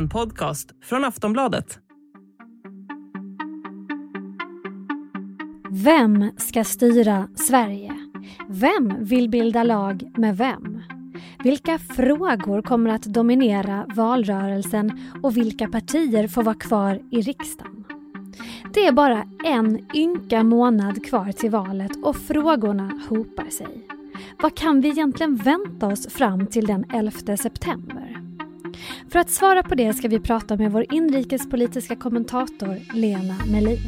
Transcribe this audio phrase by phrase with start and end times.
[0.00, 1.78] En podcast från Aftonbladet.
[5.70, 7.92] Vem ska styra Sverige?
[8.48, 10.82] Vem vill bilda lag med vem?
[11.44, 17.84] Vilka frågor kommer att dominera valrörelsen och vilka partier får vara kvar i riksdagen?
[18.74, 23.86] Det är bara en ynka månad kvar till valet och frågorna hopar sig.
[24.42, 28.29] Vad kan vi egentligen vänta oss fram till den 11 september?
[29.10, 33.78] För att svara på det ska vi prata med vår inrikespolitiska kommentator Lena Melin.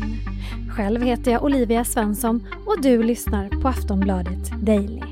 [0.76, 5.02] Själv heter jag Olivia Svensson och du lyssnar på Aftonbladet Daily.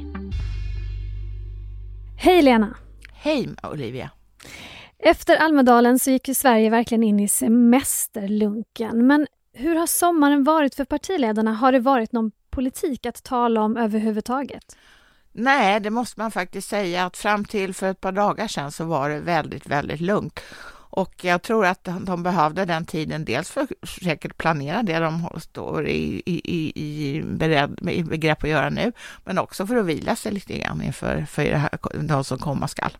[2.19, 2.77] Hej Lena!
[3.13, 4.11] Hej Olivia!
[4.99, 9.07] Efter Almedalen så gick ju Sverige verkligen in i semesterlunken.
[9.07, 11.53] Men hur har sommaren varit för partiledarna?
[11.53, 14.77] Har det varit någon politik att tala om överhuvudtaget?
[15.33, 18.85] Nej, det måste man faktiskt säga att fram till för ett par dagar sedan så
[18.85, 20.41] var det väldigt, väldigt lugnt.
[20.93, 25.29] Och jag tror att de behövde den tiden, dels för att säkert planera det de
[25.41, 28.93] står i, i, i, beredd, i begrepp att göra nu,
[29.25, 31.71] men också för att vila sig lite grann inför för det här,
[32.09, 32.97] de som komma skall.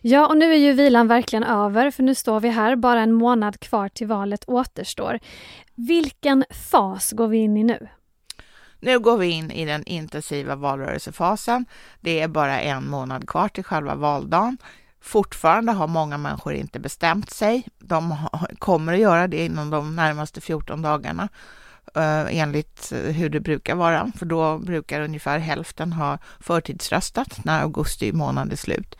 [0.00, 3.12] Ja, och nu är ju vilan verkligen över, för nu står vi här, bara en
[3.12, 5.18] månad kvar till valet återstår.
[5.74, 7.88] Vilken fas går vi in i nu?
[8.82, 11.64] Nu går vi in i den intensiva valrörelsefasen.
[12.00, 14.58] Det är bara en månad kvar till själva valdagen.
[15.00, 17.68] Fortfarande har många människor inte bestämt sig.
[17.78, 18.16] De
[18.58, 21.28] kommer att göra det inom de närmaste 14 dagarna
[21.94, 27.62] eh, enligt eh, hur det brukar vara, för då brukar ungefär hälften ha förtidsröstat när
[27.62, 28.96] augusti månad är slut.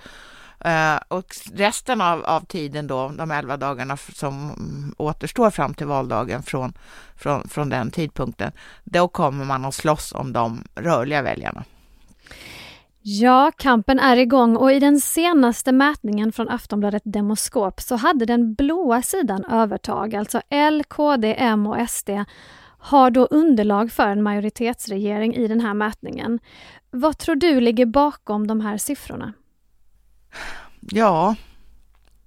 [0.66, 4.54] Uh, och resten av, av tiden då, de elva dagarna som
[4.98, 6.72] återstår fram till valdagen från,
[7.16, 8.52] från, från den tidpunkten,
[8.84, 11.64] då kommer man att slåss om de rörliga väljarna.
[13.04, 18.54] Ja, kampen är igång och i den senaste mätningen från Aftonbladet Demoskop så hade den
[18.54, 22.10] blåa sidan övertag, alltså L, KD, M och SD
[22.78, 26.38] har då underlag för en majoritetsregering i den här mätningen.
[26.90, 29.32] Vad tror du ligger bakom de här siffrorna?
[30.80, 31.36] Ja,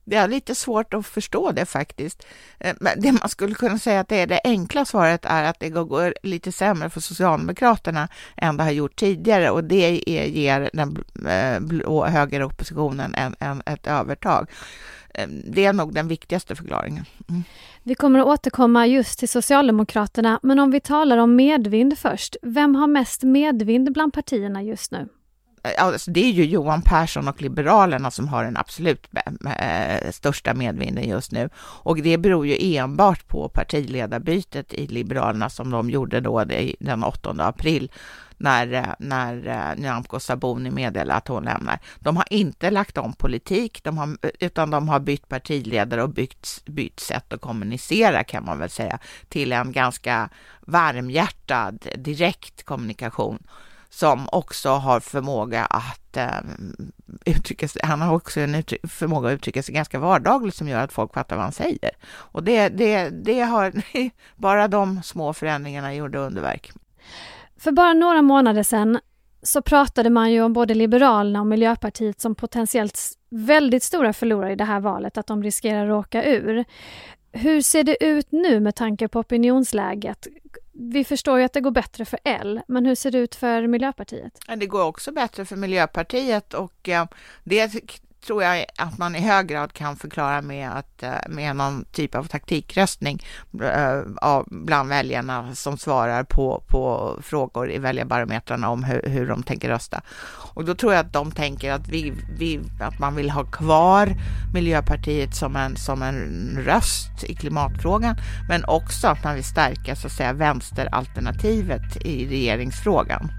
[0.06, 2.26] det är lite svårt att förstå det faktiskt.
[2.60, 5.60] Eh, men det man skulle kunna säga att det är det enkla svaret är att
[5.60, 8.08] det går lite sämre för Socialdemokraterna
[8.38, 13.88] än det har gjort tidigare och det ger den eh, blå högeroppositionen en, en, ett
[13.88, 14.50] övertag.
[15.14, 17.06] Eh, det är nog den viktigaste förklaringen.
[17.30, 17.44] Mm.
[17.84, 22.36] Vi kommer att återkomma just till Socialdemokraterna, men om vi talar om medvind först.
[22.42, 25.08] Vem har mest medvind bland partierna just nu?
[25.66, 29.08] Eh, alltså det är ju Johan Persson och Liberalerna som har den absolut
[29.60, 31.50] eh, största medvinden just nu.
[31.58, 36.44] Och det beror ju enbart på partiledarbytet i Liberalerna som de gjorde då
[36.80, 37.92] den 8 april
[38.38, 41.80] när, eh, när Nyamko Sabuni meddelade att hon lämnar.
[42.00, 46.64] De har inte lagt om politik, de har, utan de har bytt partiledare och bytt,
[46.66, 49.00] bytt sätt att kommunicera kan man väl säga,
[49.30, 50.30] till en ganska
[50.62, 53.40] varmhjärtad direkt kommunikation
[53.96, 56.40] som också har förmåga att eh,
[57.26, 60.94] uttrycka sig, han har också en förmåga att uttrycka sig ganska vardagligt som gör att
[60.94, 61.92] folk fattar vad han säger.
[62.08, 63.74] Och det, det, det har,
[64.36, 66.72] bara de små förändringarna gjorde underverk.
[67.58, 69.00] För bara några månader sedan
[69.42, 74.56] så pratade man ju om både Liberalerna och Miljöpartiet som potentiellt väldigt stora förlorare i
[74.56, 76.66] det här valet, att de riskerar att åka ur.
[77.32, 80.28] Hur ser det ut nu med tanke på opinionsläget?
[80.78, 83.68] Vi förstår ju att det går bättre för L, men hur ser det ut för
[83.68, 84.40] Miljöpartiet?
[84.58, 87.06] Det går också bättre för Miljöpartiet och eh,
[87.44, 87.74] det
[88.26, 92.16] tror jag att man i hög grad kan förklara med, att, eh, med någon typ
[92.16, 93.24] av taktikröstning
[93.62, 94.02] eh,
[94.46, 100.02] bland väljarna som svarar på, på frågor i väljarbarometrarna om hur, hur de tänker rösta.
[100.54, 104.16] Och då tror jag att de tänker att, vi, vi, att man vill ha kvar
[104.54, 108.16] Miljöpartiet som en, som en röst i klimatfrågan,
[108.50, 113.32] men också att man vill stärka så att säga vänsteralternativet i regeringsfrågan.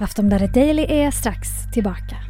[0.00, 2.29] Aftonbladet Daily är strax tillbaka.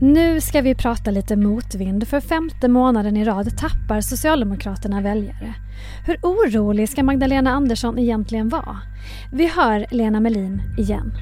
[0.00, 2.08] Nu ska vi prata lite motvind.
[2.08, 5.54] För femte månaden i rad tappar Socialdemokraterna väljare.
[6.06, 8.78] Hur orolig ska Magdalena Andersson egentligen vara?
[9.32, 11.12] Vi hör Lena Melin igen.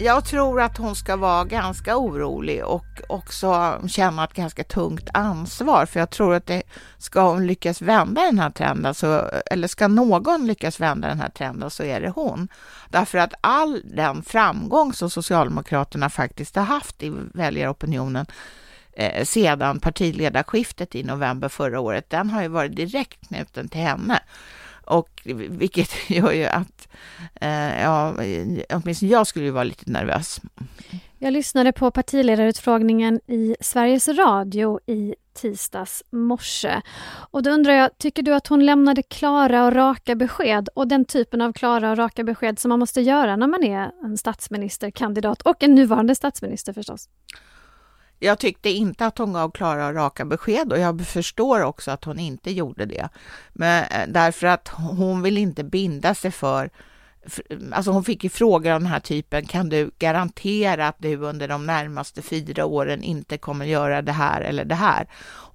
[0.00, 5.86] Jag tror att hon ska vara ganska orolig och också känna ett ganska tungt ansvar,
[5.86, 6.62] för jag tror att det
[6.98, 11.28] ska hon lyckas vända den här trenden, så, eller ska någon lyckas vända den här
[11.28, 12.48] trenden så är det hon.
[12.88, 18.26] Därför att all den framgång som Socialdemokraterna faktiskt har haft i väljaropinionen
[18.92, 24.20] eh, sedan partiledarskiftet i november förra året, den har ju varit direkt knuten till henne.
[24.88, 26.88] Och vilket gör ju att,
[27.34, 28.14] eh, ja,
[28.70, 30.40] åtminstone jag skulle ju vara lite nervös.
[31.20, 36.82] Jag lyssnade på partiledarutfrågningen i Sveriges Radio i tisdags morse.
[37.30, 41.04] Och då undrar jag, tycker du att hon lämnade klara och raka besked och den
[41.04, 45.42] typen av klara och raka besked som man måste göra när man är en statsministerkandidat
[45.42, 47.08] och en nuvarande statsminister förstås?
[48.18, 52.04] Jag tyckte inte att hon gav klara och raka besked och jag förstår också att
[52.04, 53.08] hon inte gjorde det.
[53.52, 56.70] Men eh, därför att hon vill inte binda sig för
[57.72, 61.48] Alltså hon fick ju frågor av den här typen, kan du garantera att du under
[61.48, 65.08] de närmaste fyra åren inte kommer göra det här eller det här?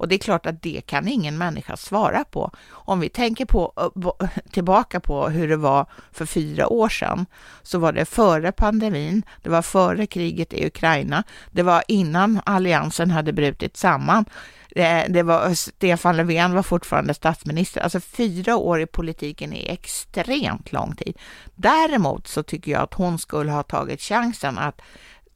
[0.03, 2.51] Och det är klart att det kan ingen människa svara på.
[2.69, 3.91] Om vi tänker på,
[4.51, 7.25] tillbaka på hur det var för fyra år sedan,
[7.63, 13.11] så var det före pandemin, det var före kriget i Ukraina, det var innan alliansen
[13.11, 14.25] hade brutit samman.
[14.75, 17.81] Eh, det var, Stefan Löfven var fortfarande statsminister.
[17.81, 21.17] Alltså fyra år i politiken är extremt lång tid.
[21.55, 24.81] Däremot så tycker jag att hon skulle ha tagit chansen att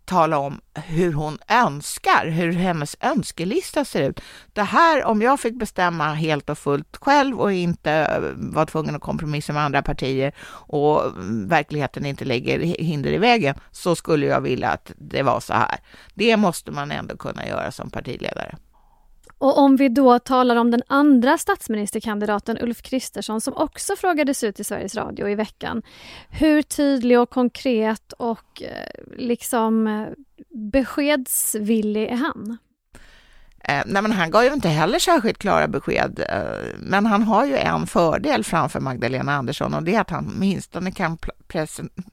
[0.07, 4.21] tala om hur hon önskar, hur hennes önskelista ser ut.
[4.53, 8.95] Det här, om jag fick bestämma helt och fullt själv och inte eh, var tvungen
[8.95, 14.25] att kompromissa med andra partier och mm, verkligheten inte lägger hinder i vägen, så skulle
[14.25, 15.79] jag vilja att det var så här.
[16.13, 18.55] Det måste man ändå kunna göra som partiledare.
[19.37, 24.59] Och om vi då talar om den andra statsministerkandidaten Ulf Kristersson som också frågades ut
[24.59, 25.83] i Sveriges Radio i veckan.
[26.29, 30.07] Hur tydlig och konkret och eh, liksom eh,
[30.49, 32.57] beskedsvillig är han?
[33.69, 37.45] Eh, nej, men han gav ju inte heller särskilt klara besked, eh, men han har
[37.45, 41.17] ju en fördel framför Magdalena Andersson och det är att han åtminstone kan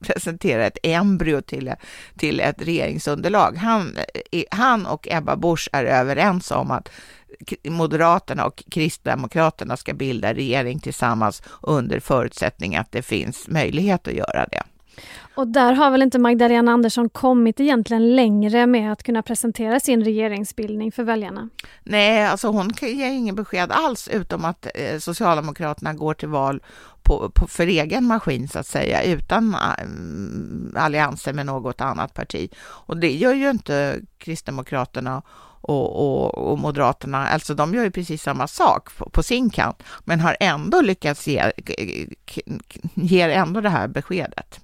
[0.05, 1.75] presentera ett embryo till,
[2.19, 3.57] till ett regeringsunderlag.
[3.57, 3.99] Han,
[4.33, 6.91] eh, han och Ebba Busch är överens om att
[7.69, 14.47] Moderaterna och Kristdemokraterna ska bilda regering tillsammans under förutsättning att det finns möjlighet att göra
[14.51, 14.63] det.
[15.35, 20.05] Och där har väl inte Magdalena Andersson kommit egentligen längre med att kunna presentera sin
[20.05, 21.49] regeringsbildning för väljarna?
[21.83, 26.63] Nej, alltså hon ger ingen besked alls utom att eh, Socialdemokraterna går till val
[27.03, 32.51] på, på, för egen maskin så att säga, utan eh, allianser med något annat parti.
[32.61, 35.23] Och det gör ju inte Kristdemokraterna
[35.65, 39.83] och, och, och, Moderaterna, alltså de gör ju precis samma sak på, på, sin kant,
[40.05, 41.53] men har ändå lyckats ge,
[42.95, 44.61] ger ändå det här beskedet.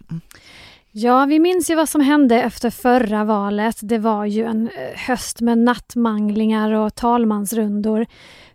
[0.93, 3.77] Ja, vi minns ju vad som hände efter förra valet.
[3.83, 8.07] Det var ju en eh, höst med nattmanglingar och talmansrundor.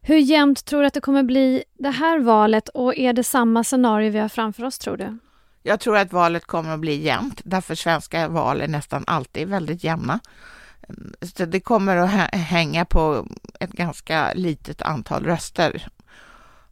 [0.02, 3.64] Hur jämnt tror du att det kommer bli det här valet och är det samma
[3.64, 5.18] scenario vi har framför oss tror du?
[5.64, 9.84] Jag tror att valet kommer att bli jämnt, därför svenska val är nästan alltid väldigt
[9.84, 10.20] jämna.
[11.36, 13.28] Så det kommer att hänga på
[13.60, 15.88] ett ganska litet antal röster.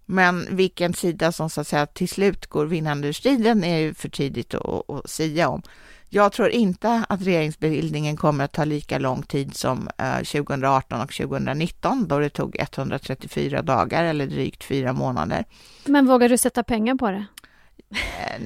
[0.05, 3.93] Men vilken sida som så att säga till slut går vinnande ur striden är ju
[3.93, 5.61] för tidigt att, att sia om.
[6.09, 11.13] Jag tror inte att regeringsbildningen kommer att ta lika lång tid som eh, 2018 och
[11.13, 15.45] 2019 då det tog 134 dagar eller drygt fyra månader.
[15.85, 17.25] Men vågar du sätta pengar på det?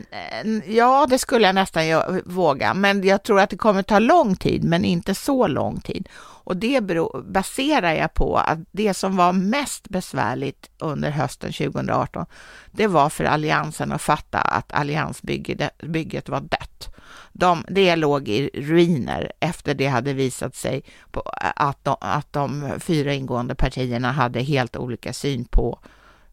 [0.10, 1.84] Eh, ja, det skulle jag nästan
[2.26, 6.10] våga, men jag tror att det kommer ta lång tid, men inte så lång tid.
[6.48, 6.82] Och det
[7.24, 12.26] baserar jag på att det som var mest besvärligt under hösten 2018,
[12.72, 16.96] det var för Alliansen att fatta att alliansbygget var dött.
[17.34, 21.22] De, det låg i ruiner efter det hade visat sig på
[21.56, 25.80] att, de, att de fyra ingående partierna hade helt olika syn på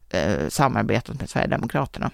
[0.09, 2.11] eh, samarbetet med Sverigedemokraterna.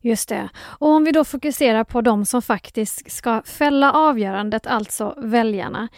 [0.00, 0.48] Just det.
[0.58, 5.88] Och om vi då fokuserar på de som faktiskt ska fälla avgörandet, alltså väljarna.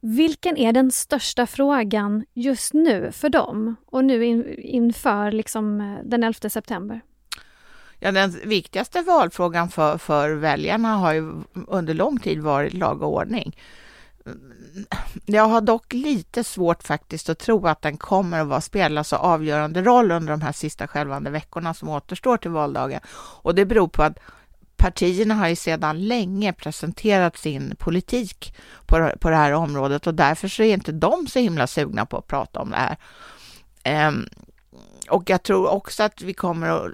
[0.00, 6.04] Vilken är den största frågan just nu för dem och nu in, inför liksom eh,
[6.04, 7.00] den 11 september?
[7.98, 11.32] Ja, den viktigaste valfrågan för, för väljarna har ju
[11.68, 13.56] under lång tid varit lag och ordning.
[15.26, 19.16] Jag har dock lite svårt faktiskt att tro att den kommer att vara spela så
[19.16, 23.00] avgörande roll under de här sista skälvande veckorna som återstår till valdagen.
[23.42, 24.18] Och det beror på att
[24.76, 28.54] partierna har ju sedan länge presenterat sin politik
[28.86, 32.16] på, på det här området och därför så är inte de så himla sugna på
[32.16, 34.08] att prata om det här.
[34.08, 34.28] Um,
[35.10, 36.92] och jag tror också att vi kommer att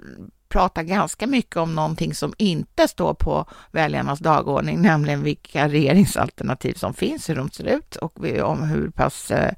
[0.49, 6.93] pratar ganska mycket om någonting som inte står på väljarnas dagordning, nämligen vilka regeringsalternativ som
[6.93, 9.53] finns, hur de ser ut och om hur pass eh,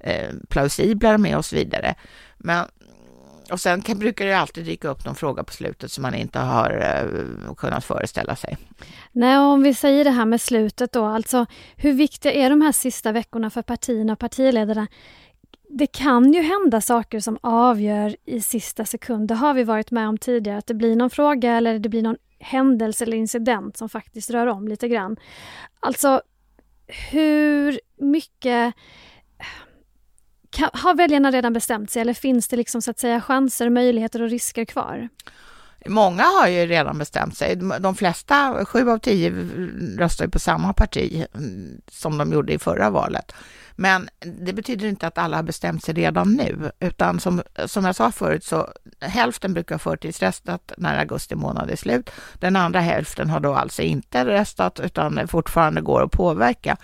[0.00, 1.94] eh, plausibla de är och så vidare.
[2.38, 2.66] Men
[3.52, 6.38] och sen kan, brukar det alltid dyka upp någon fråga på slutet som man inte
[6.38, 8.56] har eh, kunnat föreställa sig.
[9.12, 12.72] Nej, om vi säger det här med slutet då, alltså hur viktiga är de här
[12.72, 14.86] sista veckorna för partierna och partiledarna?
[15.72, 19.28] Det kan ju hända saker som avgör i sista sekund.
[19.28, 22.02] Det har vi varit med om tidigare, att det blir någon fråga eller det blir
[22.02, 25.16] någon händelse eller incident som faktiskt rör om lite grann.
[25.80, 26.22] Alltså,
[27.10, 28.74] hur mycket
[30.72, 34.30] har väljarna redan bestämt sig eller finns det liksom så att säga chanser, möjligheter och
[34.30, 35.08] risker kvar?
[35.86, 37.56] Många har ju redan bestämt sig.
[37.56, 39.30] De flesta, sju av tio,
[39.98, 43.32] röstar ju på samma parti mm, som de gjorde i förra valet.
[43.76, 44.08] Men
[44.40, 48.12] det betyder inte att alla har bestämt sig redan nu, utan som, som jag sa
[48.12, 48.68] förut så
[49.00, 52.10] hälften brukar ha förtidsröstat när augusti månad är slut.
[52.38, 56.76] Den andra hälften har då alltså inte röstat utan fortfarande går att påverka.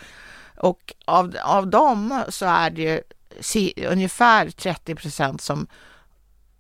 [0.57, 3.01] Och av, av dem så är det ju
[3.87, 5.67] ungefär 30 procent som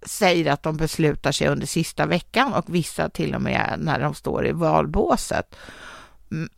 [0.06, 4.14] säger att de beslutar sig under sista veckan och vissa till och med när de
[4.14, 5.56] står i valbåset.
[6.30, 6.48] Mm,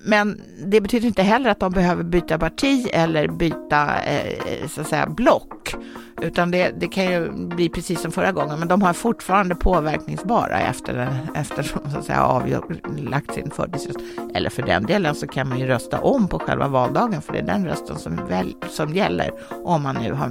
[0.00, 4.88] men det betyder inte heller att de behöver byta parti eller byta eh, så att
[4.88, 5.74] säga block,
[6.22, 10.60] utan det, det, kan ju bli precis som förra gången, men de har fortfarande påverkningsbara
[10.60, 13.98] efter, efter så att säga avlagt sin förtidsröst.
[14.34, 17.38] Eller för den delen så kan man ju rösta om på själva valdagen, för det
[17.38, 19.30] är den rösten som, väl, som gäller
[19.64, 20.28] om man nu har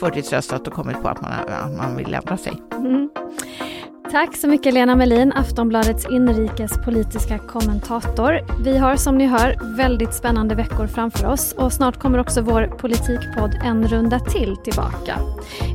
[0.00, 2.62] förtidsröstat och kommit på att man, att man vill ändra sig.
[2.72, 3.10] Mm.
[4.10, 8.62] Tack så mycket Lena Melin, Aftonbladets inrikespolitiska kommentator.
[8.64, 12.66] Vi har som ni hör väldigt spännande veckor framför oss och snart kommer också vår
[12.66, 15.18] politikpodd En runda till tillbaka.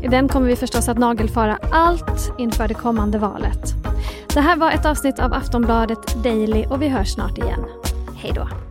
[0.03, 3.74] I den kommer vi förstås att nagelfara allt inför det kommande valet.
[4.34, 7.65] Det här var ett avsnitt av Aftonbladet Daily och vi hörs snart igen.
[8.15, 8.71] Hej då!